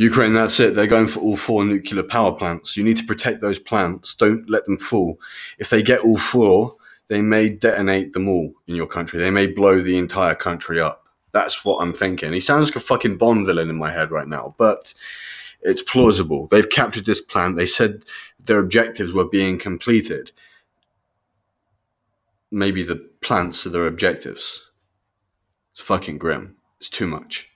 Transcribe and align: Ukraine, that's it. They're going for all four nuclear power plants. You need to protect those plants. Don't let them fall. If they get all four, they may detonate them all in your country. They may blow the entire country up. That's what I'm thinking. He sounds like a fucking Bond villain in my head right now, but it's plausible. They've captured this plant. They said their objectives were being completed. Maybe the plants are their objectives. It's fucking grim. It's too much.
Ukraine, 0.00 0.32
that's 0.32 0.58
it. 0.60 0.74
They're 0.74 0.86
going 0.86 1.08
for 1.08 1.20
all 1.20 1.36
four 1.36 1.62
nuclear 1.62 2.02
power 2.02 2.32
plants. 2.32 2.74
You 2.74 2.82
need 2.82 2.96
to 2.96 3.04
protect 3.04 3.42
those 3.42 3.58
plants. 3.58 4.14
Don't 4.14 4.48
let 4.48 4.64
them 4.64 4.78
fall. 4.78 5.20
If 5.58 5.68
they 5.68 5.82
get 5.82 6.00
all 6.00 6.16
four, 6.16 6.74
they 7.08 7.20
may 7.20 7.50
detonate 7.50 8.14
them 8.14 8.26
all 8.26 8.54
in 8.66 8.76
your 8.76 8.86
country. 8.86 9.20
They 9.20 9.30
may 9.30 9.46
blow 9.46 9.82
the 9.82 9.98
entire 9.98 10.34
country 10.34 10.80
up. 10.80 11.04
That's 11.32 11.66
what 11.66 11.82
I'm 11.82 11.92
thinking. 11.92 12.32
He 12.32 12.40
sounds 12.40 12.68
like 12.68 12.76
a 12.76 12.80
fucking 12.80 13.18
Bond 13.18 13.44
villain 13.44 13.68
in 13.68 13.76
my 13.76 13.92
head 13.92 14.10
right 14.10 14.26
now, 14.26 14.54
but 14.56 14.94
it's 15.60 15.82
plausible. 15.82 16.46
They've 16.46 16.70
captured 16.70 17.04
this 17.04 17.20
plant. 17.20 17.58
They 17.58 17.66
said 17.66 18.06
their 18.42 18.58
objectives 18.58 19.12
were 19.12 19.28
being 19.28 19.58
completed. 19.58 20.32
Maybe 22.50 22.82
the 22.82 23.06
plants 23.20 23.66
are 23.66 23.70
their 23.70 23.86
objectives. 23.86 24.70
It's 25.72 25.82
fucking 25.82 26.16
grim. 26.16 26.56
It's 26.78 26.88
too 26.88 27.06
much. 27.06 27.49